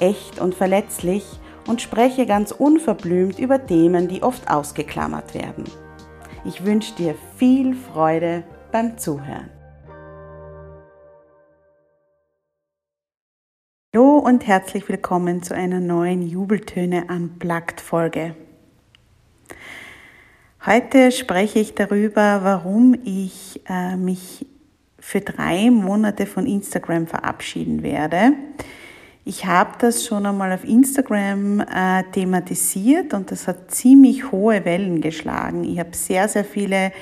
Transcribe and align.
echt 0.00 0.38
und 0.40 0.54
verletzlich 0.54 1.24
und 1.66 1.82
spreche 1.82 2.26
ganz 2.26 2.52
unverblümt 2.52 3.38
über 3.38 3.66
Themen, 3.66 4.08
die 4.08 4.22
oft 4.22 4.50
ausgeklammert 4.50 5.34
werden. 5.34 5.64
Ich 6.44 6.64
wünsche 6.64 6.94
dir 6.94 7.14
viel 7.36 7.74
Freude 7.74 8.44
beim 8.70 8.98
Zuhören. 8.98 9.50
Hallo 13.94 14.18
und 14.18 14.46
herzlich 14.46 14.88
willkommen 14.88 15.42
zu 15.42 15.54
einer 15.54 15.80
neuen 15.80 16.22
Jubeltöne 16.22 17.06
Unplugged 17.08 17.80
Folge. 17.80 18.36
Heute 20.66 21.12
spreche 21.12 21.60
ich 21.60 21.74
darüber, 21.74 22.40
warum 22.42 22.94
ich 23.04 23.62
äh, 23.68 23.96
mich 23.96 24.44
für 24.98 25.20
drei 25.20 25.70
Monate 25.70 26.26
von 26.26 26.46
Instagram 26.46 27.06
verabschieden 27.06 27.82
werde. 27.82 28.32
Ich 29.28 29.44
habe 29.44 29.72
das 29.80 30.06
schon 30.06 30.24
einmal 30.24 30.52
auf 30.52 30.62
Instagram 30.62 31.58
äh, 31.58 32.04
thematisiert 32.12 33.12
und 33.12 33.32
das 33.32 33.48
hat 33.48 33.72
ziemlich 33.72 34.30
hohe 34.30 34.64
Wellen 34.64 35.00
geschlagen. 35.00 35.64
Ich 35.64 35.80
habe 35.80 35.96
sehr, 35.96 36.28
sehr 36.28 36.44
viele 36.44 36.92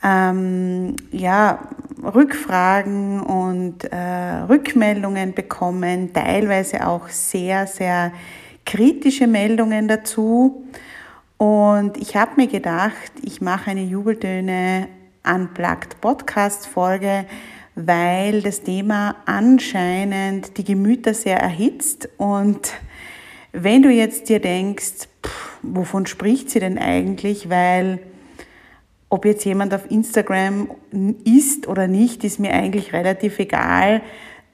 ähm, 0.00 0.94
ja, 1.10 1.58
Rückfragen 2.04 3.20
und 3.20 3.82
äh, 3.82 3.96
Rückmeldungen 4.48 5.34
bekommen, 5.34 6.12
teilweise 6.12 6.86
auch 6.86 7.08
sehr, 7.08 7.66
sehr 7.66 8.12
kritische 8.64 9.26
Meldungen 9.26 9.88
dazu. 9.88 10.68
Und 11.36 11.96
ich 11.96 12.14
habe 12.14 12.30
mir 12.36 12.46
gedacht, 12.46 13.10
ich 13.22 13.40
mache 13.40 13.72
eine 13.72 13.82
Jubeltöne 13.82 14.86
Unplugged 15.24 16.00
Podcast 16.00 16.68
Folge, 16.68 17.24
weil 17.74 18.42
das 18.42 18.62
Thema 18.62 19.16
anscheinend 19.26 20.56
die 20.58 20.64
Gemüter 20.64 21.14
sehr 21.14 21.38
erhitzt. 21.38 22.08
Und 22.16 22.72
wenn 23.52 23.82
du 23.82 23.90
jetzt 23.90 24.28
dir 24.28 24.40
denkst, 24.40 25.08
pff, 25.24 25.58
wovon 25.62 26.06
spricht 26.06 26.50
sie 26.50 26.60
denn 26.60 26.78
eigentlich, 26.78 27.48
weil 27.48 28.00
ob 29.08 29.24
jetzt 29.24 29.44
jemand 29.44 29.74
auf 29.74 29.90
Instagram 29.90 30.70
ist 31.24 31.66
oder 31.66 31.88
nicht, 31.88 32.22
ist 32.22 32.38
mir 32.38 32.52
eigentlich 32.52 32.92
relativ 32.92 33.38
egal. 33.40 34.02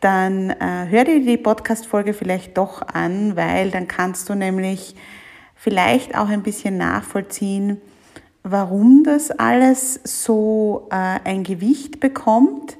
Dann 0.01 0.51
äh, 0.51 0.87
hör 0.89 1.05
dir 1.05 1.21
die 1.21 1.37
Podcast-Folge 1.37 2.15
vielleicht 2.15 2.57
doch 2.57 2.83
an, 2.83 3.37
weil 3.37 3.71
dann 3.71 3.87
kannst 3.87 4.29
du 4.29 4.35
nämlich 4.35 4.95
vielleicht 5.55 6.17
auch 6.17 6.29
ein 6.29 6.43
bisschen 6.43 6.79
nachvollziehen, 6.79 7.81
warum 8.43 9.03
das 9.05 9.31
alles 9.31 10.01
so 10.05 10.87
äh, 10.91 11.19
ein 11.25 11.43
Gewicht 11.43 12.01
bekommt 12.01 12.79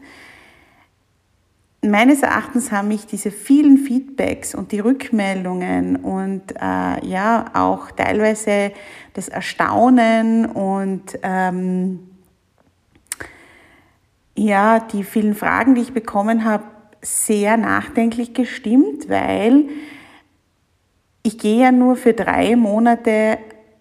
meines 1.91 2.23
Erachtens 2.23 2.73
haben 2.73 2.89
mich 2.89 3.07
diese 3.07 3.31
vielen 3.31 3.79
Feedbacks 3.79 4.55
und 4.55 4.73
die 4.73 4.81
Rückmeldungen 4.81 5.97
und 5.97 6.53
äh, 6.53 7.07
ja 7.07 7.47
auch 7.55 7.91
teilweise 7.91 8.73
das 9.15 9.29
Erstaunen 9.29 10.47
und 10.47 11.19
ähm, 11.23 12.11
ja 14.37 14.81
die 14.81 15.05
vielen 15.05 15.35
Fragen, 15.35 15.75
die 15.75 15.83
ich 15.83 15.93
bekommen 15.93 16.45
habe, 16.45 16.65
sehr 17.03 17.57
nachdenklich 17.57 18.35
gestimmt, 18.35 19.09
weil 19.09 19.67
ich 21.23 21.39
gehe 21.39 21.63
ja 21.63 21.73
nur 21.73 21.97
für 21.97 22.13
drei 22.13 22.57
Monate 22.57 23.39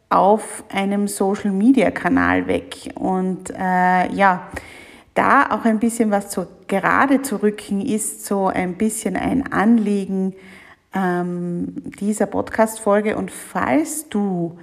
auf 0.09 0.63
einem 0.69 1.07
Social-Media-Kanal 1.07 2.47
weg. 2.47 2.91
Und 2.95 3.51
äh, 3.51 4.11
ja, 4.13 4.47
da 5.13 5.47
auch 5.51 5.65
ein 5.65 5.79
bisschen 5.79 6.11
was 6.11 6.29
zu, 6.29 6.47
gerade 6.67 7.21
zu 7.21 7.41
rücken, 7.41 7.81
ist 7.81 8.25
so 8.25 8.47
ein 8.47 8.75
bisschen 8.75 9.15
ein 9.15 9.51
Anliegen 9.51 10.33
ähm, 10.93 11.75
dieser 11.99 12.25
Podcast-Folge. 12.25 13.17
Und 13.17 13.31
falls 13.31 14.09
du 14.09 14.57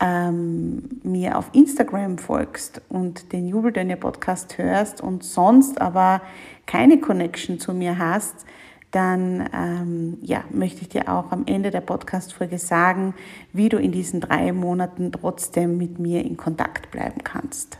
ähm, 0.00 1.00
mir 1.02 1.38
auf 1.38 1.50
Instagram 1.52 2.18
folgst 2.18 2.82
und 2.88 3.32
den 3.32 3.48
Jubeldönne 3.48 3.96
Podcast 3.96 4.58
hörst 4.58 5.00
und 5.00 5.24
sonst 5.24 5.80
aber 5.80 6.22
keine 6.66 7.00
Connection 7.00 7.58
zu 7.58 7.72
mir 7.72 7.98
hast, 7.98 8.44
dann 8.90 9.48
ähm, 9.52 10.18
ja, 10.22 10.44
möchte 10.50 10.82
ich 10.82 10.88
dir 10.88 11.12
auch 11.12 11.32
am 11.32 11.44
Ende 11.46 11.70
der 11.70 11.80
Podcast-Folge 11.80 12.58
sagen, 12.58 13.14
wie 13.52 13.68
du 13.68 13.78
in 13.78 13.92
diesen 13.92 14.20
drei 14.20 14.52
Monaten 14.52 15.12
trotzdem 15.12 15.76
mit 15.76 15.98
mir 15.98 16.24
in 16.24 16.36
Kontakt 16.36 16.90
bleiben 16.90 17.22
kannst. 17.24 17.78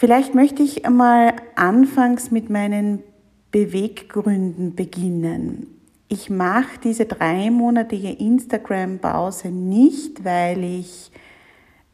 Vielleicht 0.00 0.32
möchte 0.32 0.62
ich 0.62 0.86
einmal 0.86 1.32
anfangs 1.56 2.30
mit 2.30 2.50
meinen 2.50 3.02
Beweggründen 3.50 4.76
beginnen. 4.76 5.66
Ich 6.06 6.30
mache 6.30 6.78
diese 6.84 7.06
dreimonatige 7.06 8.10
Instagram-Pause 8.10 9.48
nicht, 9.48 10.24
weil 10.24 10.62
ich 10.62 11.10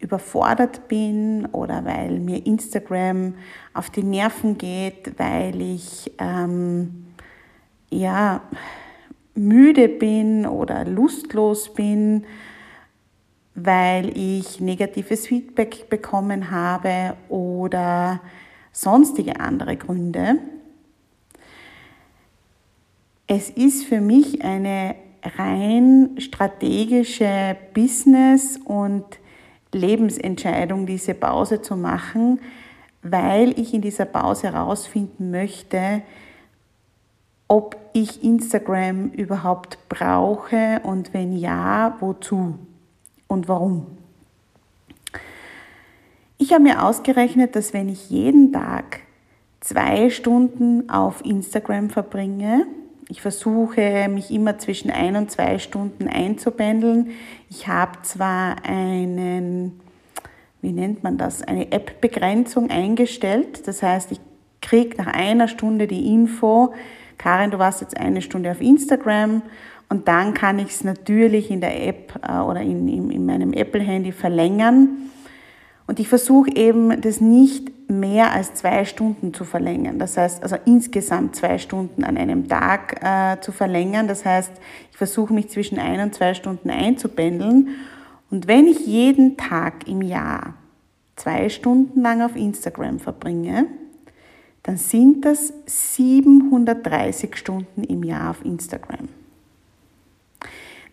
überfordert 0.00 0.86
bin 0.86 1.46
oder 1.46 1.86
weil 1.86 2.20
mir 2.20 2.44
Instagram 2.44 3.36
auf 3.72 3.88
die 3.88 4.02
Nerven 4.02 4.58
geht, 4.58 5.18
weil 5.18 5.58
ich 5.62 6.12
ähm, 6.18 7.06
ja 7.88 8.42
müde 9.34 9.88
bin 9.88 10.44
oder 10.44 10.84
lustlos 10.84 11.72
bin 11.72 12.26
weil 13.54 14.16
ich 14.16 14.60
negatives 14.60 15.26
Feedback 15.26 15.88
bekommen 15.88 16.50
habe 16.50 17.16
oder 17.28 18.20
sonstige 18.72 19.38
andere 19.38 19.76
Gründe. 19.76 20.38
Es 23.26 23.48
ist 23.50 23.84
für 23.84 24.00
mich 24.00 24.44
eine 24.44 24.96
rein 25.38 26.16
strategische 26.18 27.56
Business- 27.72 28.58
und 28.64 29.04
Lebensentscheidung, 29.72 30.86
diese 30.86 31.14
Pause 31.14 31.62
zu 31.62 31.76
machen, 31.76 32.40
weil 33.02 33.58
ich 33.58 33.74
in 33.74 33.80
dieser 33.80 34.04
Pause 34.04 34.52
herausfinden 34.52 35.30
möchte, 35.30 36.02
ob 37.48 37.76
ich 37.92 38.22
Instagram 38.24 39.10
überhaupt 39.10 39.78
brauche 39.88 40.80
und 40.84 41.14
wenn 41.14 41.36
ja, 41.36 41.96
wozu 42.00 42.58
und 43.34 43.48
warum. 43.48 43.86
Ich 46.38 46.52
habe 46.52 46.62
mir 46.62 46.82
ausgerechnet, 46.82 47.54
dass 47.54 47.74
wenn 47.74 47.88
ich 47.88 48.10
jeden 48.10 48.52
Tag 48.52 49.00
zwei 49.60 50.10
Stunden 50.10 50.88
auf 50.88 51.24
Instagram 51.24 51.90
verbringe, 51.90 52.66
ich 53.08 53.20
versuche 53.20 54.08
mich 54.08 54.30
immer 54.30 54.58
zwischen 54.58 54.90
ein 54.90 55.16
und 55.16 55.30
zwei 55.30 55.58
Stunden 55.58 56.08
einzupendeln. 56.08 57.10
Ich 57.50 57.68
habe 57.68 58.00
zwar 58.02 58.64
einen, 58.64 59.78
wie 60.62 60.72
nennt 60.72 61.02
man 61.02 61.18
das, 61.18 61.42
eine 61.42 61.70
App-Begrenzung 61.70 62.70
eingestellt. 62.70 63.68
Das 63.68 63.82
heißt, 63.82 64.10
ich 64.12 64.20
kriege 64.62 64.96
nach 64.96 65.08
einer 65.08 65.48
Stunde 65.48 65.86
die 65.86 66.12
Info, 66.12 66.72
Karin, 67.18 67.50
du 67.50 67.58
warst 67.58 67.80
jetzt 67.80 67.96
eine 67.96 68.22
Stunde 68.22 68.50
auf 68.50 68.60
Instagram 68.60 69.42
und 69.94 70.08
dann 70.08 70.34
kann 70.34 70.58
ich 70.58 70.70
es 70.70 70.82
natürlich 70.82 71.52
in 71.52 71.60
der 71.60 71.86
App 71.86 72.18
äh, 72.28 72.38
oder 72.38 72.60
in, 72.60 72.88
in, 72.88 73.12
in 73.12 73.24
meinem 73.24 73.52
Apple-Handy 73.52 74.10
verlängern. 74.10 74.88
Und 75.86 76.00
ich 76.00 76.08
versuche 76.08 76.50
eben, 76.52 77.00
das 77.00 77.20
nicht 77.20 77.88
mehr 77.88 78.32
als 78.32 78.54
zwei 78.54 78.84
Stunden 78.84 79.32
zu 79.32 79.44
verlängern. 79.44 80.00
Das 80.00 80.16
heißt, 80.16 80.42
also 80.42 80.56
insgesamt 80.64 81.36
zwei 81.36 81.58
Stunden 81.58 82.02
an 82.02 82.16
einem 82.16 82.48
Tag 82.48 83.04
äh, 83.04 83.40
zu 83.40 83.52
verlängern. 83.52 84.08
Das 84.08 84.24
heißt, 84.24 84.50
ich 84.90 84.96
versuche 84.96 85.32
mich 85.32 85.48
zwischen 85.50 85.78
ein 85.78 86.00
und 86.00 86.12
zwei 86.12 86.34
Stunden 86.34 86.70
einzupendeln. 86.70 87.68
Und 88.32 88.48
wenn 88.48 88.66
ich 88.66 88.84
jeden 88.84 89.36
Tag 89.36 89.86
im 89.86 90.02
Jahr 90.02 90.54
zwei 91.14 91.48
Stunden 91.48 92.02
lang 92.02 92.20
auf 92.20 92.34
Instagram 92.34 92.98
verbringe, 92.98 93.66
dann 94.64 94.76
sind 94.76 95.24
das 95.24 95.52
730 95.66 97.36
Stunden 97.36 97.84
im 97.84 98.02
Jahr 98.02 98.30
auf 98.30 98.44
Instagram. 98.44 99.08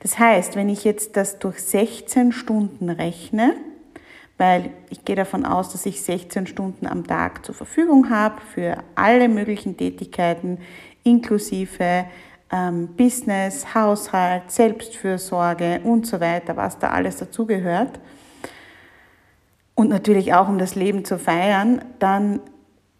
Das 0.01 0.17
heißt, 0.17 0.55
wenn 0.55 0.69
ich 0.69 0.83
jetzt 0.83 1.15
das 1.15 1.39
durch 1.39 1.61
16 1.61 2.31
Stunden 2.31 2.89
rechne, 2.89 3.55
weil 4.37 4.71
ich 4.89 5.05
gehe 5.05 5.15
davon 5.15 5.45
aus, 5.45 5.71
dass 5.71 5.85
ich 5.85 6.01
16 6.01 6.47
Stunden 6.47 6.87
am 6.87 7.05
Tag 7.05 7.45
zur 7.45 7.53
Verfügung 7.53 8.09
habe 8.09 8.41
für 8.41 8.77
alle 8.95 9.29
möglichen 9.29 9.77
Tätigkeiten, 9.77 10.57
inklusive 11.03 12.05
ähm, 12.51 12.89
Business, 12.97 13.75
Haushalt, 13.75 14.49
Selbstfürsorge 14.49 15.81
und 15.83 16.07
so 16.07 16.19
weiter, 16.19 16.57
was 16.57 16.79
da 16.79 16.89
alles 16.89 17.17
dazugehört. 17.17 17.99
Und 19.75 19.89
natürlich 19.89 20.33
auch 20.33 20.49
um 20.49 20.57
das 20.57 20.73
Leben 20.73 21.05
zu 21.05 21.19
feiern, 21.19 21.85
dann 21.99 22.39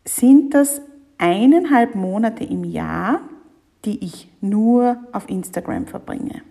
sind 0.06 0.54
das 0.54 0.82
eineinhalb 1.18 1.96
Monate 1.96 2.44
im 2.44 2.64
Jahr, 2.64 3.22
die 3.86 4.04
ich 4.06 4.30
nur 4.42 4.98
auf 5.12 5.28
Instagram 5.28 5.88
verbringe. 5.88 6.44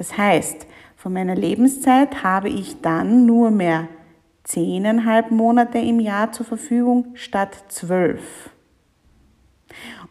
Das 0.00 0.16
heißt, 0.16 0.66
von 0.96 1.12
meiner 1.12 1.34
Lebenszeit 1.34 2.22
habe 2.22 2.48
ich 2.48 2.80
dann 2.80 3.26
nur 3.26 3.50
mehr 3.50 3.86
zehneinhalb 4.44 5.30
Monate 5.30 5.76
im 5.76 6.00
Jahr 6.00 6.32
zur 6.32 6.46
Verfügung 6.46 7.08
statt 7.12 7.64
zwölf. 7.68 8.48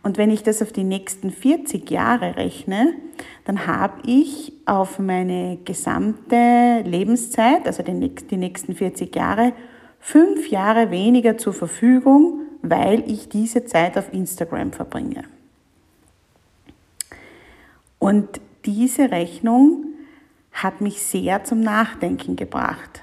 Und 0.04 0.20
wenn 0.20 0.30
ich 0.30 0.44
das 0.44 0.62
auf 0.62 0.72
die 0.72 0.84
nächsten 0.84 1.32
40 1.32 1.90
Jahre 1.90 2.38
rechne, 2.38 2.94
dann 3.46 3.66
habe 3.66 4.04
ich 4.06 4.54
auf 4.68 5.00
meine 5.00 5.58
gesamte 5.66 6.84
Lebenszeit, 6.86 7.66
also 7.66 7.82
die 7.82 8.38
nächsten 8.38 8.76
40 8.76 9.16
Jahre, 9.16 9.54
fünf 10.00 10.52
Jahre 10.52 10.92
weniger 10.92 11.40
zur 11.40 11.54
Verfügung, 11.54 12.42
weil 12.62 13.10
ich 13.10 13.28
diese 13.28 13.66
Zeit 13.66 13.98
auf 13.98 14.14
Instagram 14.14 14.72
verbringe. 14.72 15.24
Und 17.98 18.40
diese 18.66 19.12
Rechnung 19.12 19.86
hat 20.52 20.82
mich 20.82 21.02
sehr 21.02 21.44
zum 21.44 21.62
Nachdenken 21.62 22.36
gebracht. 22.36 23.02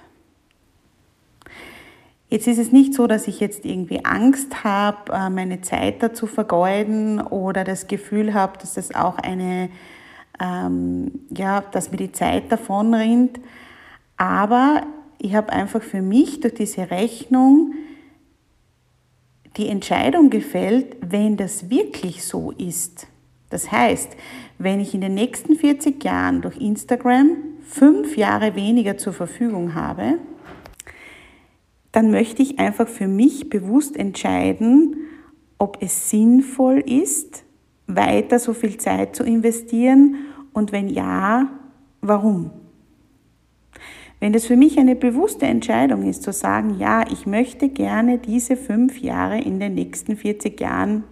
Jetzt 2.28 2.48
ist 2.48 2.58
es 2.58 2.72
nicht 2.72 2.92
so, 2.92 3.06
dass 3.06 3.28
ich 3.28 3.38
jetzt 3.38 3.64
irgendwie 3.64 4.04
Angst 4.04 4.64
habe, 4.64 5.12
äh, 5.12 5.30
meine 5.30 5.60
Zeit 5.60 6.02
dazu 6.02 6.26
vergeuden 6.26 7.20
oder 7.20 7.62
das 7.62 7.86
Gefühl 7.86 8.34
habe, 8.34 8.58
dass 8.58 8.74
das 8.74 8.94
auch 8.94 9.18
eine, 9.18 9.70
ähm, 10.40 11.20
ja, 11.30 11.60
dass 11.60 11.92
mir 11.92 11.98
die 11.98 12.12
Zeit 12.12 12.50
davon 12.50 12.92
rinnt. 12.94 13.38
Aber 14.16 14.82
ich 15.18 15.36
habe 15.36 15.52
einfach 15.52 15.82
für 15.82 16.02
mich 16.02 16.40
durch 16.40 16.54
diese 16.54 16.90
Rechnung 16.90 17.74
die 19.56 19.68
Entscheidung 19.68 20.28
gefällt, 20.28 20.96
wenn 21.00 21.36
das 21.36 21.70
wirklich 21.70 22.24
so 22.24 22.50
ist, 22.50 23.06
das 23.50 23.70
heißt, 23.70 24.16
wenn 24.58 24.80
ich 24.80 24.94
in 24.94 25.00
den 25.00 25.14
nächsten 25.14 25.54
40 25.54 26.02
Jahren 26.02 26.42
durch 26.42 26.58
Instagram 26.58 27.30
fünf 27.66 28.16
Jahre 28.16 28.54
weniger 28.54 28.96
zur 28.96 29.12
Verfügung 29.12 29.74
habe, 29.74 30.18
dann 31.92 32.10
möchte 32.10 32.42
ich 32.42 32.58
einfach 32.58 32.88
für 32.88 33.08
mich 33.08 33.48
bewusst 33.48 33.96
entscheiden, 33.96 34.96
ob 35.58 35.78
es 35.80 36.10
sinnvoll 36.10 36.78
ist, 36.78 37.44
weiter 37.86 38.38
so 38.38 38.52
viel 38.52 38.76
Zeit 38.76 39.16
zu 39.16 39.24
investieren 39.24 40.16
und 40.52 40.72
wenn 40.72 40.88
ja, 40.88 41.48
warum. 42.00 42.50
Wenn 44.20 44.34
es 44.34 44.46
für 44.46 44.56
mich 44.56 44.78
eine 44.78 44.96
bewusste 44.96 45.46
Entscheidung 45.46 46.02
ist, 46.02 46.22
zu 46.22 46.32
sagen, 46.32 46.76
ja, 46.78 47.04
ich 47.10 47.26
möchte 47.26 47.68
gerne 47.68 48.18
diese 48.18 48.56
fünf 48.56 48.98
Jahre 48.98 49.40
in 49.40 49.60
den 49.60 49.74
nächsten 49.74 50.16
40 50.16 50.58
Jahren 50.60 51.04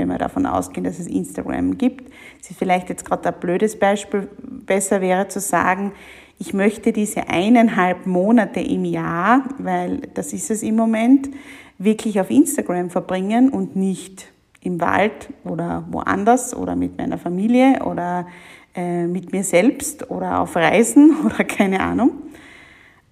wenn 0.00 0.08
wir 0.08 0.18
davon 0.18 0.46
ausgehen, 0.46 0.84
dass 0.84 0.98
es 0.98 1.06
Instagram 1.06 1.76
gibt. 1.76 2.10
Es 2.40 2.50
ist 2.50 2.58
vielleicht 2.58 2.88
jetzt 2.88 3.04
gerade 3.04 3.28
ein 3.28 3.38
blödes 3.38 3.78
Beispiel. 3.78 4.28
Besser 4.66 5.00
wäre 5.00 5.28
zu 5.28 5.40
sagen, 5.40 5.92
ich 6.38 6.54
möchte 6.54 6.92
diese 6.92 7.28
eineinhalb 7.28 8.06
Monate 8.06 8.60
im 8.60 8.86
Jahr, 8.86 9.44
weil 9.58 9.98
das 10.14 10.32
ist 10.32 10.50
es 10.50 10.62
im 10.62 10.74
Moment, 10.74 11.28
wirklich 11.76 12.18
auf 12.18 12.30
Instagram 12.30 12.88
verbringen 12.88 13.50
und 13.50 13.76
nicht 13.76 14.32
im 14.62 14.80
Wald 14.80 15.28
oder 15.44 15.84
woanders 15.90 16.54
oder 16.56 16.76
mit 16.76 16.96
meiner 16.96 17.18
Familie 17.18 17.80
oder 17.84 18.26
äh, 18.74 19.06
mit 19.06 19.32
mir 19.32 19.44
selbst 19.44 20.10
oder 20.10 20.40
auf 20.40 20.56
Reisen 20.56 21.14
oder 21.26 21.44
keine 21.44 21.80
Ahnung. 21.80 22.12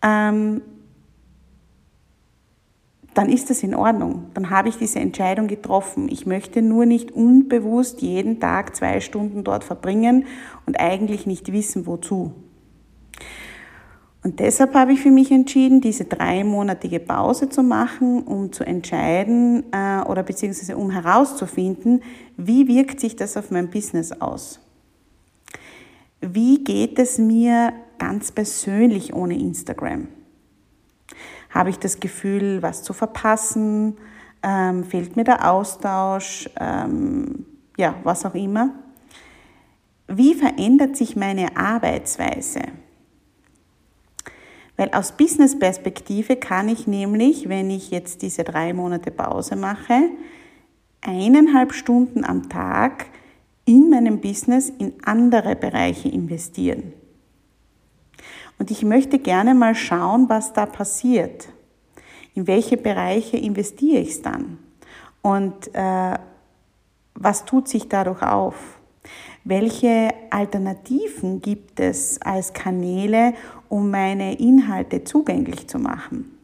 Ähm, 0.02 0.62
dann 3.18 3.30
ist 3.30 3.50
das 3.50 3.64
in 3.64 3.74
Ordnung. 3.74 4.26
Dann 4.34 4.48
habe 4.48 4.68
ich 4.68 4.76
diese 4.76 5.00
Entscheidung 5.00 5.48
getroffen. 5.48 6.08
Ich 6.08 6.24
möchte 6.24 6.62
nur 6.62 6.86
nicht 6.86 7.10
unbewusst 7.10 8.00
jeden 8.00 8.38
Tag 8.38 8.76
zwei 8.76 9.00
Stunden 9.00 9.42
dort 9.42 9.64
verbringen 9.64 10.26
und 10.66 10.78
eigentlich 10.78 11.26
nicht 11.26 11.50
wissen, 11.50 11.88
wozu. 11.88 12.32
Und 14.22 14.38
deshalb 14.38 14.72
habe 14.74 14.92
ich 14.92 15.00
für 15.00 15.10
mich 15.10 15.32
entschieden, 15.32 15.80
diese 15.80 16.04
dreimonatige 16.04 17.00
Pause 17.00 17.48
zu 17.48 17.64
machen, 17.64 18.22
um 18.22 18.52
zu 18.52 18.62
entscheiden 18.62 19.64
äh, 19.72 20.00
oder 20.02 20.22
beziehungsweise 20.22 20.76
um 20.76 20.92
herauszufinden, 20.92 22.04
wie 22.36 22.68
wirkt 22.68 23.00
sich 23.00 23.16
das 23.16 23.36
auf 23.36 23.50
mein 23.50 23.68
Business 23.68 24.12
aus. 24.12 24.60
Wie 26.20 26.62
geht 26.62 27.00
es 27.00 27.18
mir 27.18 27.72
ganz 27.98 28.30
persönlich 28.30 29.12
ohne 29.12 29.36
Instagram? 29.36 30.06
Habe 31.50 31.70
ich 31.70 31.78
das 31.78 32.00
Gefühl, 32.00 32.62
was 32.62 32.82
zu 32.82 32.92
verpassen? 32.92 33.96
Ähm, 34.42 34.84
fehlt 34.84 35.16
mir 35.16 35.24
der 35.24 35.50
Austausch? 35.50 36.48
Ähm, 36.60 37.46
ja, 37.76 37.94
was 38.04 38.24
auch 38.24 38.34
immer. 38.34 38.74
Wie 40.06 40.34
verändert 40.34 40.96
sich 40.96 41.16
meine 41.16 41.56
Arbeitsweise? 41.56 42.62
Weil 44.76 44.90
aus 44.92 45.12
Business-Perspektive 45.12 46.36
kann 46.36 46.68
ich 46.68 46.86
nämlich, 46.86 47.48
wenn 47.48 47.68
ich 47.68 47.90
jetzt 47.90 48.22
diese 48.22 48.44
drei 48.44 48.72
Monate 48.72 49.10
Pause 49.10 49.56
mache, 49.56 50.10
eineinhalb 51.00 51.72
Stunden 51.72 52.24
am 52.24 52.48
Tag 52.48 53.06
in 53.64 53.90
meinem 53.90 54.20
Business 54.20 54.70
in 54.70 54.94
andere 55.04 55.56
Bereiche 55.56 56.08
investieren. 56.08 56.94
Und 58.58 58.70
ich 58.70 58.84
möchte 58.84 59.18
gerne 59.18 59.54
mal 59.54 59.74
schauen, 59.74 60.28
was 60.28 60.52
da 60.52 60.66
passiert. 60.66 61.48
In 62.34 62.46
welche 62.46 62.76
Bereiche 62.76 63.36
investiere 63.36 64.00
ich 64.00 64.10
es 64.10 64.22
dann? 64.22 64.58
Und 65.22 65.74
äh, 65.74 66.18
was 67.14 67.44
tut 67.44 67.68
sich 67.68 67.88
dadurch 67.88 68.22
auf? 68.22 68.78
Welche 69.44 70.10
Alternativen 70.30 71.40
gibt 71.40 71.80
es 71.80 72.20
als 72.22 72.52
Kanäle, 72.52 73.34
um 73.68 73.90
meine 73.90 74.38
Inhalte 74.38 75.04
zugänglich 75.04 75.68
zu 75.68 75.78
machen? 75.78 76.36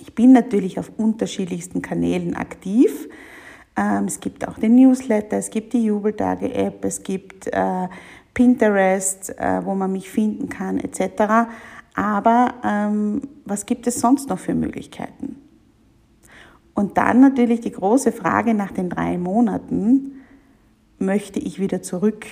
Ich 0.00 0.14
bin 0.14 0.32
natürlich 0.32 0.78
auf 0.78 0.90
unterschiedlichsten 0.96 1.82
Kanälen 1.82 2.34
aktiv. 2.34 3.08
Ähm, 3.76 4.04
es 4.04 4.20
gibt 4.20 4.46
auch 4.48 4.58
den 4.58 4.76
Newsletter, 4.76 5.36
es 5.36 5.50
gibt 5.50 5.72
die 5.72 5.84
Jubeltage-App, 5.84 6.84
es 6.84 7.02
gibt 7.02 7.46
äh, 7.48 7.88
Pinterest, 8.38 9.36
äh, 9.36 9.64
wo 9.64 9.74
man 9.74 9.90
mich 9.90 10.08
finden 10.08 10.48
kann, 10.48 10.78
etc. 10.78 11.48
Aber 11.96 12.54
ähm, 12.64 13.22
was 13.44 13.66
gibt 13.66 13.88
es 13.88 13.98
sonst 13.98 14.28
noch 14.28 14.38
für 14.38 14.54
Möglichkeiten? 14.54 15.42
Und 16.72 16.98
dann 16.98 17.18
natürlich 17.20 17.62
die 17.62 17.72
große 17.72 18.12
Frage 18.12 18.54
nach 18.54 18.70
den 18.70 18.90
drei 18.90 19.18
Monaten, 19.18 20.20
möchte 21.00 21.40
ich 21.40 21.58
wieder 21.58 21.82
zurück? 21.82 22.26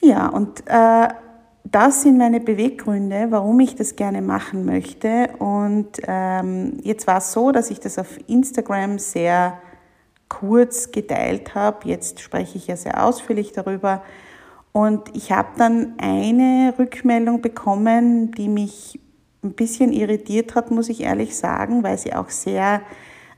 Ja, 0.00 0.28
und 0.28 0.62
äh, 0.66 1.08
das 1.64 2.00
sind 2.00 2.16
meine 2.16 2.40
Beweggründe, 2.40 3.26
warum 3.28 3.60
ich 3.60 3.74
das 3.74 3.94
gerne 3.94 4.22
machen 4.22 4.64
möchte. 4.64 5.28
Und 5.38 6.00
ähm, 6.06 6.78
jetzt 6.82 7.06
war 7.06 7.18
es 7.18 7.30
so, 7.30 7.52
dass 7.52 7.70
ich 7.70 7.80
das 7.80 7.98
auf 7.98 8.18
Instagram 8.26 8.98
sehr 8.98 9.58
kurz 10.28 10.90
geteilt 10.90 11.54
habe. 11.54 11.88
Jetzt 11.88 12.20
spreche 12.20 12.58
ich 12.58 12.66
ja 12.66 12.76
sehr 12.76 13.04
ausführlich 13.04 13.52
darüber. 13.52 14.02
Und 14.72 15.14
ich 15.14 15.30
habe 15.30 15.50
dann 15.56 15.94
eine 15.98 16.74
Rückmeldung 16.78 17.40
bekommen, 17.40 18.32
die 18.32 18.48
mich 18.48 18.98
ein 19.44 19.52
bisschen 19.52 19.92
irritiert 19.92 20.54
hat, 20.54 20.70
muss 20.70 20.88
ich 20.88 21.02
ehrlich 21.02 21.36
sagen, 21.36 21.82
weil 21.82 21.98
sie 21.98 22.14
auch 22.14 22.30
sehr 22.30 22.80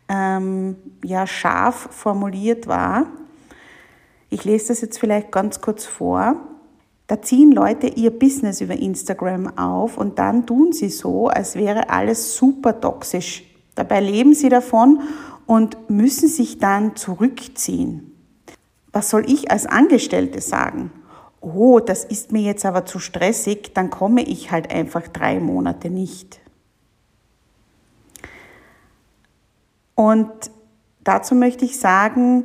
ähm, 0.09 0.76
ja, 1.05 1.26
scharf 1.26 1.88
formuliert 1.90 2.66
war. 2.66 3.07
Ich 4.31 4.45
lese 4.45 4.69
das 4.69 4.81
jetzt 4.81 4.99
vielleicht 4.99 5.31
ganz 5.31 5.61
kurz 5.61 5.85
vor. 5.85 6.37
Da 7.07 7.23
ziehen 7.23 7.52
Leute 7.52 7.87
ihr 7.87 8.11
Business 8.11 8.61
über 8.61 8.75
Instagram 8.75 9.57
auf 9.59 9.97
und 9.97 10.19
dann 10.19 10.47
tun 10.47 10.73
sie 10.73 10.88
so, 10.88 11.28
als 11.28 11.55
wäre 11.55 11.90
alles 11.90 12.37
super 12.37 12.81
toxisch. 12.81 13.45
Dabei 13.75 14.00
leben 14.00 14.35
sie 14.35 14.49
davon 14.49 15.00
und 15.47 15.91
müssen 15.91 16.29
sich 16.29 16.59
dann 16.59 16.97
zurückziehen. 16.97 18.12
Was 18.93 19.11
soll 19.11 19.31
ich 19.31 19.50
als 19.50 19.67
Angestellte 19.67 20.41
sagen? 20.41 20.91
Oh, 21.41 21.81
das 21.81 22.05
ist 22.05 22.33
mir 22.33 22.43
jetzt 22.43 22.65
aber 22.65 22.87
zu 22.87 22.99
stressig, 22.99 23.73
dann 23.75 23.91
komme 23.91 24.23
ich 24.23 24.50
halt 24.50 24.71
einfach 24.73 25.07
drei 25.09 25.38
Monate 25.38 25.91
nicht. 25.91 26.41
Und 29.95 30.31
dazu 31.05 31.35
möchte 31.35 31.65
ich 31.65 31.79
sagen, 31.79 32.45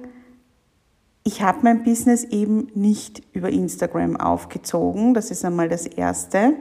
ich 1.23 1.41
habe 1.41 1.59
mein 1.63 1.83
Business 1.83 2.23
eben 2.23 2.67
nicht 2.73 3.21
über 3.33 3.49
Instagram 3.49 4.17
aufgezogen. 4.17 5.13
Das 5.13 5.29
ist 5.29 5.45
einmal 5.45 5.69
das 5.69 5.85
Erste. 5.85 6.53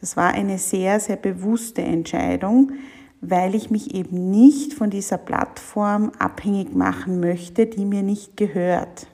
Das 0.00 0.16
war 0.16 0.32
eine 0.32 0.58
sehr, 0.58 1.00
sehr 1.00 1.16
bewusste 1.16 1.82
Entscheidung, 1.82 2.72
weil 3.20 3.54
ich 3.54 3.70
mich 3.70 3.94
eben 3.94 4.30
nicht 4.30 4.72
von 4.72 4.90
dieser 4.90 5.18
Plattform 5.18 6.10
abhängig 6.18 6.74
machen 6.74 7.20
möchte, 7.20 7.66
die 7.66 7.84
mir 7.84 8.02
nicht 8.02 8.36
gehört. 8.36 9.06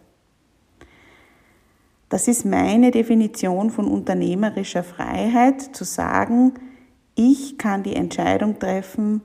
Das 2.09 2.29
ist 2.29 2.45
meine 2.45 2.93
Definition 2.93 3.71
von 3.71 3.87
unternehmerischer 3.87 4.85
Freiheit, 4.85 5.61
zu 5.61 5.85
sagen, 5.85 6.55
ich 7.17 7.59
kann 7.59 7.83
die 7.83 7.97
Entscheidung 7.97 8.59
treffen, 8.61 9.23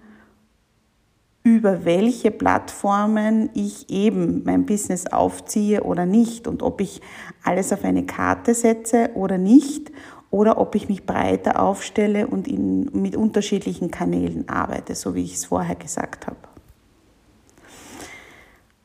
über 1.44 1.86
welche 1.86 2.32
Plattformen 2.32 3.50
ich 3.54 3.90
eben 3.90 4.44
mein 4.46 4.66
Business 4.66 5.08
aufziehe 5.08 5.84
oder 5.84 6.06
nicht 6.06 6.48
und 6.48 6.64
ob 6.64 6.82
ich 6.82 7.02
alles 7.44 7.74
auf 7.74 7.84
eine 7.84 8.06
Karte 8.06 8.54
setze 8.54 9.12
oder 9.16 9.38
nicht 9.38 9.92
oder 10.32 10.58
ob 10.58 10.76
ich 10.76 10.90
mich 10.90 11.06
breiter 11.06 11.62
aufstelle 11.62 12.26
und 12.26 12.48
in, 12.48 12.90
mit 12.94 13.16
unterschiedlichen 13.16 13.92
Kanälen 13.92 14.50
arbeite, 14.50 14.96
so 14.96 15.14
wie 15.14 15.24
ich 15.24 15.36
es 15.36 15.46
vorher 15.46 15.76
gesagt 15.76 16.26
habe. 16.26 16.38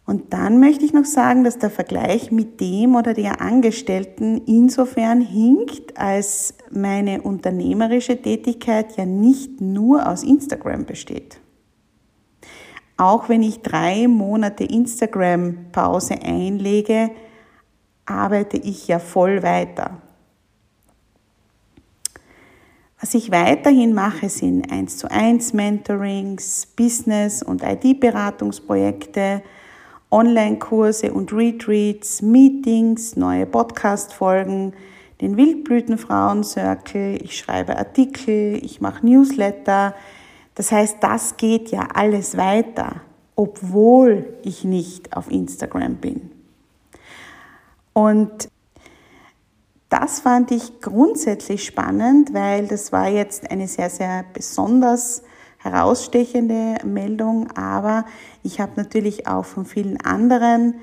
Und 0.05 0.33
dann 0.33 0.61
möchte 0.61 0.85
ich 0.85 0.93
noch 0.93 1.05
sagen, 1.05 1.43
dass 1.43 1.59
der 1.59 1.71
Vergleich 1.71 2.31
mit 2.31 2.61
dem 2.61 2.95
oder 2.95 3.13
der 3.13 3.41
Angestellten 3.41 4.41
insofern 4.47 5.21
hinkt, 5.21 5.99
als 5.99 6.55
meine 6.71 7.23
unternehmerische 7.23 8.21
Tätigkeit 8.21 8.97
ja 8.97 9.05
nicht 9.05 9.61
nur 9.61 10.09
aus 10.09 10.23
Instagram 10.23 10.85
besteht. 10.85 11.41
Auch 12.97 13.29
wenn 13.29 13.43
ich 13.43 13.63
drei 13.63 14.07
Monate 14.07 14.65
Instagram-Pause 14.65 16.23
einlege, 16.23 17.11
arbeite 18.07 18.59
ich 18.59 18.87
ja 18.87 19.01
voll 19.01 19.43
weiter. 19.43 20.01
Was 22.99 23.13
ich 23.13 23.31
weiterhin 23.31 23.93
mache, 23.93 24.31
sind 24.31 24.73
1 24.73 24.97
zu 24.97 25.11
1 25.11 25.53
Mentorings, 25.53 26.65
Business- 26.65 27.43
und 27.43 27.63
IT-Beratungsprojekte, 27.63 29.43
Online-Kurse 30.11 31.13
und 31.13 31.31
Retreats, 31.31 32.23
Meetings, 32.23 33.15
neue 33.15 33.45
Podcast-Folgen, 33.45 34.73
den 35.21 35.37
Wildblütenfrauen-Circle, 35.37 37.19
ich 37.23 37.37
schreibe 37.37 37.77
Artikel, 37.77 38.59
ich 38.65 38.81
mache 38.81 39.05
Newsletter, 39.05 39.95
das 40.55 40.73
heißt, 40.73 40.97
das 41.03 41.37
geht 41.37 41.71
ja 41.71 41.89
alles 41.93 42.39
weiter, 42.39 43.03
obwohl 43.35 44.39
ich 44.43 44.65
nicht 44.65 45.15
auf 45.15 45.31
Instagram 45.31 45.97
bin. 45.97 46.31
Und 47.93 48.49
das 49.89 50.21
fand 50.21 50.51
ich 50.51 50.81
grundsätzlich 50.81 51.65
spannend, 51.65 52.35
weil 52.35 52.67
das 52.67 52.93
war 52.93 53.09
jetzt 53.09 53.51
eine 53.51 53.69
sehr, 53.69 53.91
sehr 53.91 54.25
besonders 54.33 55.23
herausstechende 55.59 56.79
Meldung, 56.85 57.51
aber 57.53 58.05
ich 58.43 58.61
habe 58.61 58.73
natürlich 58.77 59.27
auch 59.27 59.45
von 59.45 59.65
vielen 59.65 60.01
anderen 60.01 60.75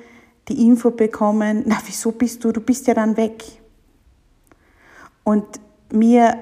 die 0.50 0.66
Info 0.66 0.92
bekommen, 0.92 1.64
na 1.66 1.78
wieso 1.86 2.12
bist 2.12 2.44
du, 2.44 2.52
du 2.52 2.62
bist 2.62 2.88
ja 2.88 2.94
dann 2.94 3.16
weg. 3.18 3.44
Und 5.24 5.46
mir 5.92 6.38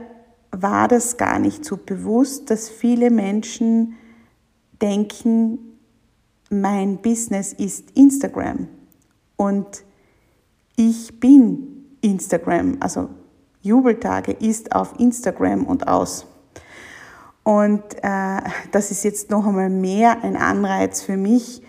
war 0.52 0.88
das 0.88 1.18
gar 1.18 1.40
nicht 1.40 1.64
so 1.66 1.78
bewusst, 1.78 2.50
dass 2.50 2.68
viele 2.70 3.12
Menschen 3.12 3.96
denken, 4.82 5.60
mein 6.50 6.98
Business 6.98 7.54
ist 7.54 7.92
Instagram 7.92 8.68
und 9.38 9.84
ich 10.76 11.20
bin 11.20 11.71
Instagram, 12.02 12.78
also 12.80 13.10
Jubeltage 13.62 14.32
ist 14.32 14.74
auf 14.76 15.00
Instagram 15.00 15.66
und 15.66 15.88
aus. 15.88 16.26
Und 17.44 17.84
äh, 18.02 18.42
das 18.72 18.92
ist 18.92 19.04
jetzt 19.04 19.30
noch 19.30 19.46
einmal 19.46 19.70
mehr 19.70 20.24
ein 20.24 20.36
Anreiz 20.36 21.02
für 21.02 21.18
mich, 21.18 21.62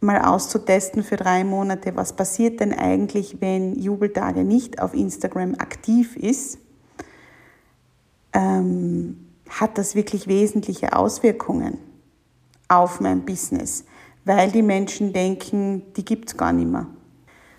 mal 0.00 0.20
auszutesten 0.20 1.02
für 1.02 1.16
drei 1.16 1.44
Monate, 1.44 1.96
was 1.96 2.14
passiert 2.14 2.60
denn 2.60 2.72
eigentlich, 2.72 3.40
wenn 3.40 3.78
Jubeltage 3.78 4.44
nicht 4.44 4.80
auf 4.80 4.94
Instagram 4.94 5.54
aktiv 5.54 6.16
ist 6.16 6.58
ähm, 8.34 9.16
hat 9.48 9.78
das 9.78 9.94
wirklich 9.94 10.26
wesentliche 10.26 10.94
Auswirkungen 10.94 11.78
auf 12.68 13.00
mein 13.00 13.24
Business, 13.24 13.84
weil 14.24 14.50
die 14.50 14.62
Menschen 14.62 15.12
denken, 15.12 15.82
die 15.96 16.04
gibt 16.04 16.30
es 16.30 16.36
gar 16.36 16.52
nicht 16.52 16.68
mehr. 16.68 16.86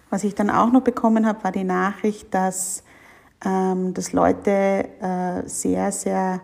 Was 0.10 0.24
ich 0.24 0.36
dann 0.36 0.50
auch 0.50 0.72
noch 0.72 0.82
bekommen 0.82 1.26
habe, 1.26 1.44
war 1.44 1.52
die 1.52 1.64
Nachricht, 1.64 2.34
dass, 2.34 2.84
ähm, 3.44 3.94
dass 3.94 4.14
Leute 4.14 4.88
äh, 5.02 5.48
sehr, 5.48 5.92
sehr 5.92 6.42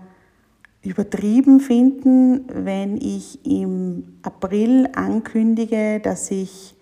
übertrieben 0.83 1.59
finden, 1.59 2.45
wenn 2.51 2.97
ich 2.97 3.45
im 3.45 4.17
April 4.23 4.89
ankündige, 4.95 5.99
dass 5.99 6.31
ich 6.31 6.75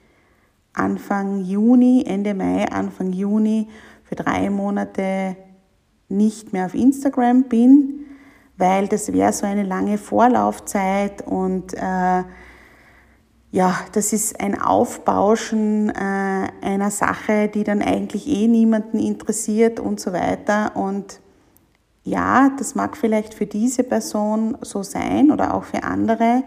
Anfang 0.74 1.42
Juni, 1.42 2.06
Ende 2.08 2.34
Mai, 2.34 2.66
Anfang 2.72 3.12
Juni 3.12 3.68
für 4.04 4.16
drei 4.16 4.50
Monate 4.50 5.36
nicht 6.08 6.54
mehr 6.54 6.66
auf 6.66 6.74
Instagram 6.74 7.44
bin, 7.44 8.06
weil 8.58 8.88
das 8.88 9.12
wäre 9.12 9.34
so 9.34 9.46
eine 9.46 9.64
lange 9.64 9.98
Vorlaufzeit 9.98 11.22
und 11.26 11.74
äh, 11.74 12.24
ja, 13.52 13.80
das 13.94 14.14
ist 14.14 14.40
ein 14.40 14.60
Aufbauschen 14.60 15.90
äh, 15.90 16.48
einer 16.62 16.92
Sache, 16.92 17.48
die 17.48 17.64
dann 17.64 17.82
eigentlich 17.82 18.28
eh 18.28 18.48
niemanden 18.48 19.00
interessiert 19.00 19.80
und 19.80 20.00
so 20.00 20.14
weiter. 20.14 20.76
Und 20.76 21.20
ja, 22.04 22.52
das 22.58 22.76
mag 22.76 22.96
vielleicht 22.96 23.34
für 23.34 23.48
diese 23.48 23.84
Person 23.84 24.58
so 24.62 24.84
sein 24.84 25.32
oder 25.32 25.56
auch 25.56 25.64
für 25.64 25.84
andere. 25.84 26.44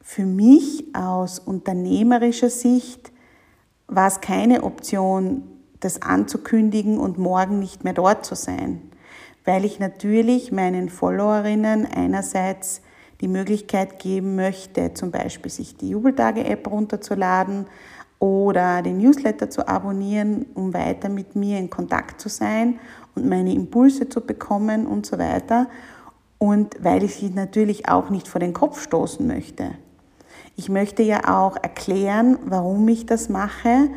Für 0.00 0.24
mich 0.24 0.86
aus 0.94 1.38
unternehmerischer 1.38 2.50
Sicht 2.50 3.12
war 3.86 4.08
es 4.08 4.22
keine 4.22 4.62
Option, 4.62 5.42
das 5.80 6.00
anzukündigen 6.00 6.98
und 6.98 7.18
morgen 7.18 7.58
nicht 7.58 7.84
mehr 7.84 7.92
dort 7.92 8.24
zu 8.24 8.34
sein, 8.34 8.90
weil 9.44 9.64
ich 9.64 9.78
natürlich 9.78 10.52
meinen 10.52 10.88
Followerinnen 10.88 11.86
einerseits 11.86 12.82
die 13.20 13.28
Möglichkeit 13.28 13.98
geben 13.98 14.36
möchte, 14.36 14.94
zum 14.94 15.10
Beispiel 15.10 15.50
sich 15.50 15.76
die 15.76 15.90
Jubeltage-App 15.90 16.70
runterzuladen 16.70 17.66
oder 18.18 18.82
den 18.82 18.98
Newsletter 18.98 19.50
zu 19.50 19.66
abonnieren, 19.66 20.46
um 20.54 20.74
weiter 20.74 21.08
mit 21.08 21.36
mir 21.36 21.58
in 21.58 21.70
Kontakt 21.70 22.20
zu 22.20 22.28
sein 22.28 22.78
und 23.14 23.28
meine 23.28 23.54
Impulse 23.54 24.08
zu 24.08 24.20
bekommen 24.20 24.86
und 24.86 25.06
so 25.06 25.18
weiter. 25.18 25.68
Und 26.38 26.76
weil 26.80 27.02
ich 27.02 27.16
sie 27.16 27.30
natürlich 27.30 27.88
auch 27.88 28.10
nicht 28.10 28.28
vor 28.28 28.40
den 28.40 28.54
Kopf 28.54 28.82
stoßen 28.82 29.26
möchte. 29.26 29.72
Ich 30.56 30.68
möchte 30.68 31.02
ja 31.02 31.40
auch 31.40 31.56
erklären, 31.56 32.38
warum 32.44 32.88
ich 32.88 33.06
das 33.06 33.28
mache 33.28 33.88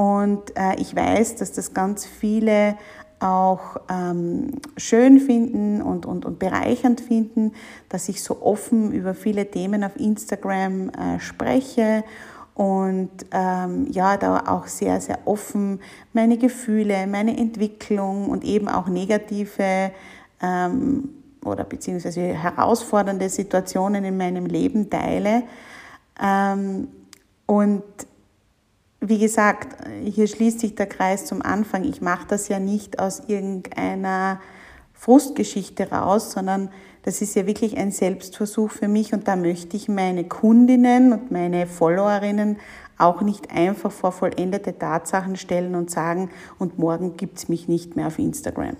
und 0.00 0.56
äh, 0.56 0.76
ich 0.76 0.96
weiß, 0.96 1.36
dass 1.36 1.52
das 1.52 1.74
ganz 1.74 2.06
viele 2.06 2.76
auch 3.20 3.76
ähm, 3.90 4.60
schön 4.76 5.20
finden 5.20 5.82
und, 5.82 6.06
und, 6.06 6.24
und 6.24 6.38
bereichernd 6.38 7.00
finden, 7.00 7.52
dass 7.88 8.08
ich 8.08 8.22
so 8.22 8.42
offen 8.42 8.92
über 8.92 9.14
viele 9.14 9.50
Themen 9.50 9.84
auf 9.84 9.96
Instagram 9.96 10.88
äh, 10.90 11.20
spreche 11.20 12.02
und 12.54 13.10
ähm, 13.30 13.86
ja, 13.90 14.16
da 14.16 14.44
auch 14.46 14.66
sehr, 14.66 15.00
sehr 15.00 15.18
offen 15.24 15.80
meine 16.12 16.36
Gefühle, 16.36 17.06
meine 17.06 17.36
Entwicklung 17.36 18.28
und 18.28 18.44
eben 18.44 18.68
auch 18.68 18.88
negative 18.88 19.92
ähm, 20.42 21.08
oder 21.44 21.64
beziehungsweise 21.64 22.20
herausfordernde 22.20 23.28
Situationen 23.28 24.04
in 24.04 24.16
meinem 24.16 24.46
Leben 24.46 24.90
teile. 24.90 25.44
Ähm, 26.22 26.88
und 27.46 27.82
wie 29.00 29.18
gesagt, 29.18 29.76
hier 30.04 30.26
schließt 30.26 30.60
sich 30.60 30.74
der 30.74 30.86
Kreis 30.86 31.24
zum 31.24 31.42
Anfang. 31.42 31.84
Ich 31.84 32.00
mache 32.00 32.26
das 32.28 32.48
ja 32.48 32.58
nicht 32.58 32.98
aus 32.98 33.22
irgendeiner 33.28 34.40
Frustgeschichte 34.92 35.90
raus, 35.90 36.32
sondern 36.32 36.70
das 37.02 37.22
ist 37.22 37.34
ja 37.34 37.46
wirklich 37.46 37.78
ein 37.78 37.92
Selbstversuch 37.92 38.70
für 38.70 38.88
mich 38.88 39.14
und 39.14 39.26
da 39.26 39.36
möchte 39.36 39.76
ich 39.76 39.88
meine 39.88 40.24
Kundinnen 40.24 41.14
und 41.14 41.30
meine 41.30 41.66
Followerinnen 41.66 42.58
auch 42.98 43.22
nicht 43.22 43.50
einfach 43.50 43.90
vor 43.90 44.12
vollendete 44.12 44.78
Tatsachen 44.78 45.36
stellen 45.36 45.74
und 45.74 45.90
sagen, 45.90 46.30
und 46.58 46.78
morgen 46.78 47.16
gibt 47.16 47.38
es 47.38 47.48
mich 47.48 47.66
nicht 47.66 47.96
mehr 47.96 48.08
auf 48.08 48.18
Instagram. 48.18 48.76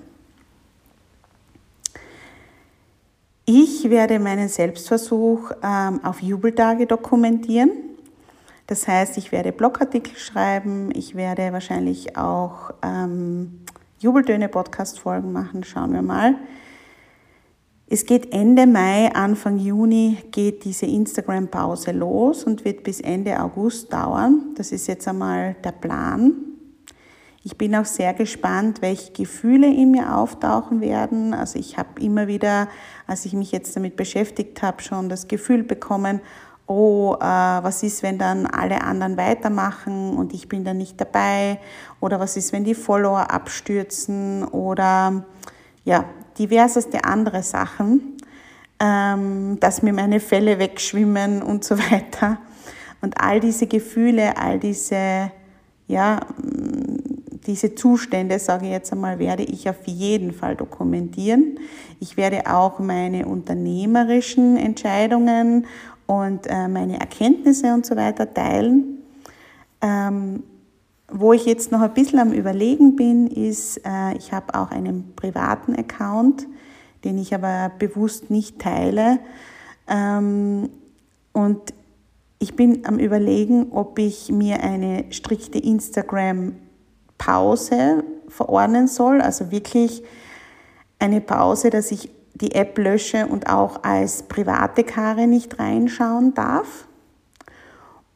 Ich 3.47 3.89
werde 3.89 4.19
meinen 4.19 4.49
Selbstversuch 4.49 5.51
ähm, 5.63 6.05
auf 6.05 6.21
Jubeltage 6.21 6.87
dokumentieren. 6.87 7.71
Das 8.71 8.87
heißt, 8.87 9.19
ich 9.19 9.33
werde 9.33 9.51
Blogartikel 9.51 10.17
schreiben, 10.17 10.93
ich 10.95 11.17
werde 11.17 11.53
wahrscheinlich 11.53 12.17
auch 12.17 12.71
ähm, 12.85 13.63
Jubeltöne-Podcast-Folgen 13.99 15.33
machen, 15.33 15.65
schauen 15.65 15.93
wir 15.93 16.03
mal. 16.03 16.37
Es 17.89 18.07
geht 18.07 18.33
Ende 18.33 18.69
Mai, 18.69 19.11
Anfang 19.13 19.59
Juni 19.59 20.19
geht 20.31 20.65
diese 20.65 20.87
Instagram-Pause 20.87 21.91
los 21.91 22.45
und 22.45 22.65
wird 22.65 22.85
bis 22.85 23.01
Ende 23.01 23.43
August 23.43 23.93
dauern. 23.93 24.55
Das 24.55 24.71
ist 24.71 24.87
jetzt 24.87 25.09
einmal 25.09 25.57
der 25.65 25.73
Plan. 25.73 26.33
Ich 27.43 27.59
bin 27.59 27.75
auch 27.75 27.87
sehr 27.87 28.15
gespannt, 28.15 28.83
welche 28.83 29.13
Gefühle 29.13 29.67
in 29.67 29.91
mir 29.91 30.15
auftauchen 30.15 30.81
werden. 30.81 31.35
Also 31.35 31.59
ich 31.59 31.77
habe 31.77 32.01
immer 32.01 32.29
wieder, 32.29 32.69
als 33.09 33.25
ich 33.25 33.33
mich 33.33 33.51
jetzt 33.51 33.75
damit 33.75 33.97
beschäftigt 33.97 34.63
habe, 34.63 34.81
schon 34.81 35.09
das 35.09 35.27
Gefühl 35.27 35.65
bekommen, 35.65 36.21
oh, 36.71 37.17
äh, 37.17 37.25
was 37.25 37.83
ist, 37.83 38.05
wenn 38.05 38.17
dann 38.17 38.47
alle 38.47 38.83
anderen 38.83 39.17
weitermachen 39.17 40.17
und 40.17 40.33
ich 40.33 40.49
bin 40.49 40.65
dann 40.65 40.79
nicht 40.79 41.01
dabei? 41.01 41.59
Oder 41.99 42.21
was 42.21 42.37
ist, 42.37 42.53
wenn 42.53 42.63
die 42.63 42.77
Follower 42.77 43.33
abstürzen? 43.33 44.45
Oder 44.45 45.25
ja, 45.85 46.05
diverseste 46.39 47.05
andere 47.05 47.43
Sachen, 47.43 48.17
ähm, 48.79 49.59
dass 49.59 49.83
mir 49.83 49.93
meine 49.93 50.21
Fälle 50.21 50.61
wegschwimmen 50.61 51.43
und 51.43 51.65
so 51.65 51.77
weiter. 51.91 52.39
Und 53.01 53.21
all 53.21 53.41
diese 53.41 53.67
Gefühle, 53.67 54.37
all 54.37 54.61
diese, 54.61 55.33
ja, 55.89 56.21
diese 57.47 57.75
Zustände, 57.75 58.39
sage 58.39 58.67
ich 58.67 58.73
jetzt 58.73 58.93
einmal, 58.93 59.19
werde 59.19 59.43
ich 59.43 59.69
auf 59.69 59.87
jeden 59.87 60.33
Fall 60.33 60.55
dokumentieren. 60.55 61.59
Ich 61.99 62.17
werde 62.17 62.47
auch 62.47 62.79
meine 62.79 63.27
unternehmerischen 63.27 64.57
Entscheidungen 64.57 65.67
und 66.11 66.47
äh, 66.49 66.67
meine 66.67 66.99
Erkenntnisse 66.99 67.73
und 67.73 67.87
so 67.87 67.95
weiter 67.95 68.35
teilen. 68.35 68.99
Ähm, 69.81 70.43
wo 71.09 71.33
ich 71.33 71.47
jetzt 71.47 71.71
noch 71.71 71.83
ein 71.83 71.95
bisschen 71.95 72.19
am 72.19 72.33
Überlegen 72.33 72.97
bin, 72.97 73.29
ist, 73.29 73.81
äh, 73.87 74.17
ich 74.17 74.33
habe 74.33 74.57
auch 74.57 74.73
einen 74.73 75.15
privaten 75.15 75.77
Account, 75.77 76.49
den 77.05 77.17
ich 77.17 77.33
aber 77.33 77.71
bewusst 77.79 78.29
nicht 78.29 78.59
teile. 78.59 79.21
Ähm, 79.87 80.71
und 81.33 81.73
ich 82.41 82.57
bin 82.57 82.85
am 82.87 82.99
Überlegen, 82.99 83.71
ob 83.71 84.01
ich 84.01 84.33
mir 84.33 84.65
eine 84.65 85.05
strikte 85.11 85.61
Instagram-Pause 85.61 88.03
verordnen 88.27 88.89
soll, 88.89 89.21
also 89.21 89.53
wirklich 89.53 90.03
eine 90.99 91.21
Pause, 91.21 91.71
dass 91.71 91.93
ich 91.93 92.11
die 92.35 92.55
App 92.55 92.79
lösche 92.79 93.27
und 93.27 93.49
auch 93.49 93.83
als 93.83 94.25
private 94.25 94.85
Kare 94.85 95.27
nicht 95.27 95.59
reinschauen 95.59 96.35
darf. 96.35 96.87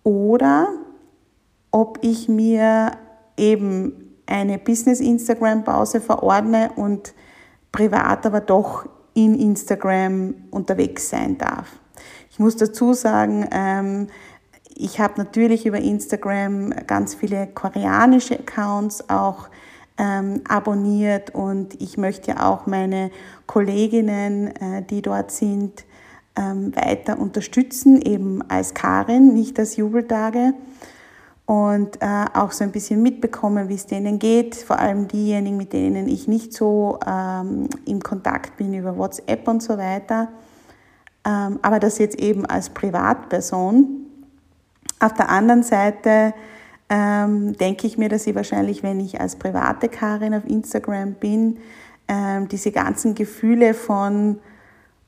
Oder 0.03 0.69
ob 1.71 1.99
ich 2.03 2.29
mir 2.29 2.93
eben 3.37 4.15
eine 4.27 4.59
Business-Instagram-Pause 4.59 6.01
verordne 6.01 6.71
und 6.77 7.15
privat 7.73 8.25
aber 8.27 8.41
doch 8.41 8.87
in 9.15 9.39
Instagram 9.39 10.35
unterwegs 10.51 11.11
sein 11.11 11.39
darf. 11.39 11.69
Ich 12.31 12.39
muss 12.39 12.57
dazu 12.57 12.95
sagen, 12.95 13.49
ähm, 13.53 14.09
ich 14.77 14.99
habe 14.99 15.15
natürlich 15.19 15.67
über 15.67 15.79
Instagram 15.79 16.71
ganz 16.87 17.15
viele 17.15 17.47
koreanische 17.47 18.39
Accounts 18.39 19.09
auch 19.09 19.49
ähm, 19.99 20.43
abonniert 20.49 21.35
und 21.35 21.81
ich 21.81 21.97
möchte 21.97 22.43
auch 22.43 22.67
meine 22.67 23.11
Kolleginnen, 23.47 24.49
äh, 24.57 24.83
die 24.83 25.03
dort 25.03 25.31
sind, 25.31 25.85
ähm, 26.37 26.75
weiter 26.75 27.19
unterstützen, 27.19 28.03
eben 28.03 28.43
als 28.49 28.75
Karin, 28.75 29.35
nicht 29.35 29.59
als 29.59 29.77
Jubeltage 29.77 30.55
und 31.47 32.01
äh, 32.01 32.25
auch 32.33 32.53
so 32.53 32.65
ein 32.65 32.73
bisschen 32.73 33.03
mitbekommen, 33.03 33.69
wie 33.69 33.75
es 33.75 33.87
denen 33.87 34.19
geht, 34.19 34.55
vor 34.57 34.79
allem 34.79 35.09
diejenigen, 35.09 35.57
mit 35.57 35.73
denen 35.73 36.09
ich 36.09 36.27
nicht 36.27 36.53
so 36.53 36.99
ähm, 37.07 37.69
im 37.85 38.01
Kontakt 38.01 38.57
bin 38.57 38.73
über 38.75 38.97
WhatsApp 38.97 39.47
und 39.47 39.63
so 39.63 39.77
weiter. 39.77 40.29
Ähm, 41.27 41.59
aber 41.63 41.79
das 41.81 41.99
jetzt 41.99 42.19
eben 42.19 42.47
als 42.47 42.71
Privatperson. 42.71 44.07
Auf 45.01 45.13
der 45.15 45.29
anderen 45.29 45.63
Seite 45.63 46.33
ähm, 46.89 47.57
denke 47.57 47.87
ich 47.87 47.99
mir, 47.99 48.09
dass 48.09 48.27
ich 48.27 48.35
wahrscheinlich, 48.35 48.83
wenn 48.83 49.01
ich 49.01 49.21
als 49.21 49.37
private 49.37 49.89
Karin 49.89 50.35
auf 50.35 50.45
Instagram 50.45 51.15
bin, 51.15 51.59
ähm, 52.09 52.49
diese 52.49 52.73
ganzen 52.73 53.15
Gefühle 53.15 53.75
von 53.75 54.39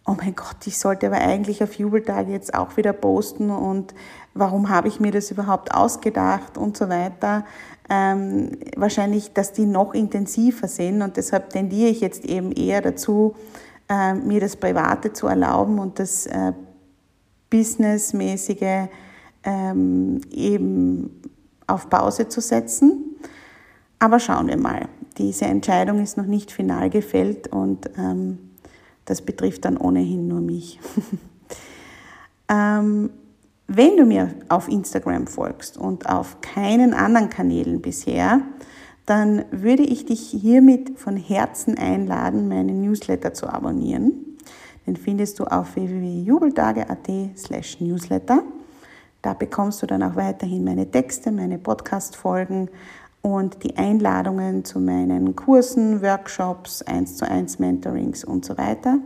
oh 0.07 0.15
mein 0.17 0.35
Gott, 0.37 0.67
ich 0.67 0.79
sollte 0.79 1.09
aber 1.09 1.17
eigentlich 1.17 1.63
auf 1.63 1.75
Jubeltage 1.75 2.31
jetzt 2.31 2.55
auch 2.55 2.77
wieder 2.77 2.93
posten 2.93 3.51
und 3.51 3.93
warum 4.35 4.69
habe 4.69 4.89
ich 4.89 5.01
mir 5.01 5.11
das 5.11 5.31
überhaupt 5.31 5.75
ausgedacht 5.75 6.57
und 6.57 6.77
so 6.77 6.89
weiter. 6.89 7.45
Ähm, 7.91 8.53
wahrscheinlich, 8.77 9.33
dass 9.33 9.53
die 9.53 9.67
noch 9.67 9.95
intensiver 9.95 10.69
sind 10.69 11.03
und 11.03 11.17
deshalb 11.17 11.51
tendiere 11.51 11.91
ich 11.91 12.01
jetzt 12.01 12.25
eben 12.25 12.53
eher 12.53 12.83
dazu, 12.83 13.35
äh, 13.89 14.15
mir 14.15 14.41
das 14.41 14.57
Private 14.57 15.13
zu 15.13 15.27
erlauben 15.27 15.79
und 15.79 15.99
das 15.99 16.27
äh, 16.27 16.53
Businessmäßige 17.51 18.89
ähm, 19.45 20.21
eben 20.33 21.23
auf 21.67 21.89
Pause 21.91 22.29
zu 22.29 22.41
setzen. 22.41 23.17
Aber 23.99 24.21
schauen 24.21 24.49
wir 24.49 24.57
mal. 24.57 24.89
Diese 25.19 25.47
Entscheidung 25.47 26.03
ist 26.03 26.17
noch 26.17 26.27
nicht 26.27 26.53
final 26.53 26.91
gefällt 26.91 27.49
und 27.49 27.91
ähm, 27.97 28.39
das 29.07 29.23
betrifft 29.23 29.65
dann 29.65 29.79
ohnehin 29.79 30.29
nur 30.29 30.41
mich. 30.41 30.79
ähm, 32.49 33.11
wenn 33.69 33.97
du 33.97 34.05
mir 34.05 34.35
auf 34.49 34.69
Instagram 34.69 35.27
folgst 35.27 35.79
und 35.79 36.09
auf 36.09 36.41
keinen 36.41 36.93
anderen 36.93 37.31
Kanälen 37.31 37.81
bisher, 37.81 38.43
dann 39.07 39.45
würde 39.51 39.85
ich 39.85 40.05
dich 40.05 40.21
hiermit 40.21 40.99
von 40.99 41.17
Herzen 41.17 41.79
einladen, 41.79 42.49
meinen 42.49 42.83
Newsletter 42.83 43.33
zu 43.33 43.49
abonnieren. 43.49 44.37
Den 44.87 44.97
findest 44.97 45.39
du 45.39 45.45
auf 45.45 45.75
www.jubeltage.at 45.75 47.09
slash 47.37 47.81
newsletter. 47.81 48.43
Da 49.23 49.35
bekommst 49.35 49.83
du 49.83 49.87
dann 49.87 50.03
auch 50.03 50.17
weiterhin 50.17 50.65
meine 50.65 50.91
Texte, 50.91 51.33
meine 51.33 51.59
Podcast-Folgen 51.59 52.71
und 53.23 53.65
die 53.65 53.77
Einladungen 53.77 54.65
zu 54.65 54.79
meinen 54.79 55.35
Kursen, 55.35 56.01
Workshops, 56.01 56.83
1 56.83 57.17
zu 57.17 57.29
1 57.29 57.59
Mentorings 57.59 58.25
und 58.25 58.45
so 58.45 58.57
weiter. 58.57 58.99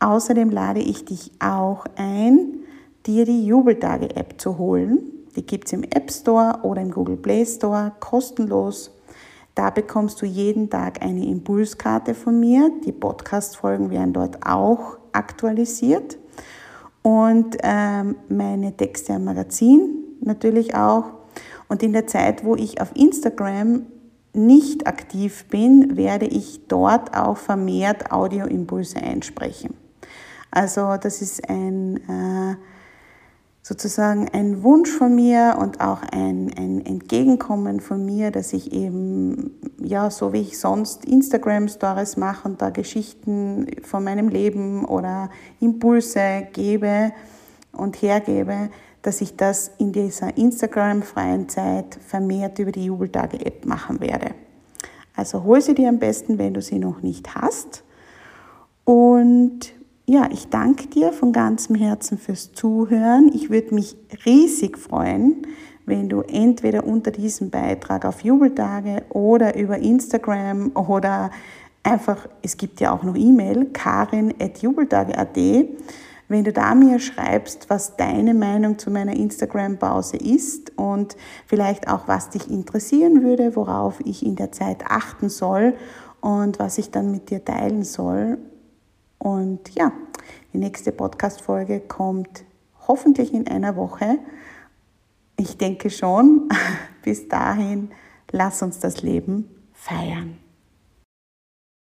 Außerdem 0.00 0.50
lade 0.50 0.80
ich 0.80 1.04
dich 1.04 1.30
auch 1.38 1.86
ein, 1.96 2.64
dir 3.06 3.24
die 3.24 3.46
Jubeltage-App 3.46 4.40
zu 4.40 4.58
holen. 4.58 4.98
Die 5.36 5.46
gibt 5.46 5.66
es 5.66 5.72
im 5.72 5.84
App 5.84 6.10
Store 6.10 6.58
oder 6.62 6.82
im 6.82 6.90
Google 6.90 7.16
Play 7.16 7.46
Store 7.46 7.92
kostenlos. 8.00 8.90
Da 9.54 9.70
bekommst 9.70 10.20
du 10.20 10.26
jeden 10.26 10.68
Tag 10.68 11.00
eine 11.02 11.24
Impulskarte 11.24 12.14
von 12.14 12.40
mir. 12.40 12.72
Die 12.84 12.92
Podcast-Folgen 12.92 13.90
werden 13.90 14.12
dort 14.12 14.44
auch 14.44 14.98
aktualisiert. 15.12 16.18
Und 17.06 17.58
ähm, 17.62 18.16
meine 18.30 18.74
Texte 18.78 19.12
am 19.12 19.24
Magazin 19.24 20.04
natürlich 20.22 20.74
auch. 20.74 21.04
Und 21.68 21.82
in 21.82 21.92
der 21.92 22.06
Zeit, 22.06 22.44
wo 22.44 22.56
ich 22.56 22.80
auf 22.80 22.96
Instagram 22.96 23.84
nicht 24.32 24.86
aktiv 24.86 25.44
bin, 25.50 25.98
werde 25.98 26.24
ich 26.24 26.66
dort 26.66 27.14
auch 27.14 27.36
vermehrt 27.36 28.10
Audioimpulse 28.10 28.96
einsprechen. 28.96 29.74
Also 30.50 30.96
das 30.96 31.20
ist 31.20 31.46
ein 31.50 31.98
äh, 32.08 32.56
sozusagen 33.64 34.28
ein 34.28 34.62
Wunsch 34.62 34.90
von 34.90 35.14
mir 35.14 35.56
und 35.58 35.80
auch 35.80 36.02
ein, 36.02 36.52
ein 36.54 36.84
Entgegenkommen 36.84 37.80
von 37.80 38.04
mir, 38.04 38.30
dass 38.30 38.52
ich 38.52 38.72
eben, 38.72 39.58
ja, 39.78 40.10
so 40.10 40.34
wie 40.34 40.42
ich 40.42 40.58
sonst 40.58 41.06
Instagram-Stories 41.06 42.18
mache 42.18 42.46
und 42.46 42.60
da 42.60 42.68
Geschichten 42.68 43.66
von 43.82 44.04
meinem 44.04 44.28
Leben 44.28 44.84
oder 44.84 45.30
Impulse 45.60 46.46
gebe 46.52 47.12
und 47.72 48.02
hergebe, 48.02 48.68
dass 49.00 49.22
ich 49.22 49.34
das 49.34 49.70
in 49.78 49.92
dieser 49.92 50.36
Instagram-freien 50.36 51.48
Zeit 51.48 51.98
vermehrt 52.06 52.58
über 52.58 52.70
die 52.70 52.84
Jubeltage-App 52.84 53.64
machen 53.64 53.98
werde. 54.00 54.34
Also 55.16 55.42
hol 55.42 55.62
sie 55.62 55.74
dir 55.74 55.88
am 55.88 55.98
besten, 55.98 56.36
wenn 56.36 56.52
du 56.52 56.60
sie 56.60 56.78
noch 56.78 57.00
nicht 57.00 57.34
hast. 57.34 57.82
Und 58.84 59.72
ja, 60.06 60.28
ich 60.30 60.48
danke 60.48 60.86
dir 60.88 61.12
von 61.12 61.32
ganzem 61.32 61.76
Herzen 61.76 62.18
fürs 62.18 62.52
Zuhören. 62.52 63.30
Ich 63.34 63.50
würde 63.50 63.74
mich 63.74 63.96
riesig 64.26 64.78
freuen, 64.78 65.46
wenn 65.86 66.08
du 66.08 66.20
entweder 66.20 66.84
unter 66.84 67.10
diesem 67.10 67.50
Beitrag 67.50 68.04
auf 68.04 68.20
Jubeltage 68.20 69.02
oder 69.10 69.56
über 69.56 69.78
Instagram 69.78 70.72
oder 70.74 71.30
einfach, 71.82 72.28
es 72.42 72.56
gibt 72.56 72.80
ja 72.80 72.92
auch 72.92 73.02
noch 73.02 73.16
E-Mail, 73.16 73.66
karin.jubeltage.at 73.72 75.38
wenn 76.28 76.44
du 76.44 76.52
da 76.52 76.74
mir 76.74 76.98
schreibst, 77.00 77.68
was 77.68 77.96
deine 77.96 78.34
Meinung 78.34 78.78
zu 78.78 78.90
meiner 78.90 79.14
Instagram-Pause 79.14 80.16
ist 80.16 80.72
und 80.76 81.16
vielleicht 81.46 81.88
auch, 81.88 82.08
was 82.08 82.30
dich 82.30 82.50
interessieren 82.50 83.22
würde, 83.22 83.56
worauf 83.56 84.00
ich 84.04 84.24
in 84.24 84.34
der 84.36 84.50
Zeit 84.50 84.84
achten 84.88 85.28
soll 85.28 85.74
und 86.20 86.58
was 86.58 86.78
ich 86.78 86.90
dann 86.90 87.10
mit 87.10 87.30
dir 87.30 87.44
teilen 87.44 87.84
soll. 87.84 88.38
Und 89.24 89.74
ja, 89.74 89.90
die 90.52 90.58
nächste 90.58 90.92
Podcast-Folge 90.92 91.80
kommt 91.80 92.44
hoffentlich 92.86 93.32
in 93.32 93.48
einer 93.48 93.74
Woche. 93.74 94.18
Ich 95.38 95.56
denke 95.56 95.88
schon. 95.88 96.50
Bis 97.02 97.26
dahin, 97.26 97.90
lass 98.30 98.60
uns 98.60 98.80
das 98.80 99.00
Leben 99.00 99.48
feiern. 99.72 100.43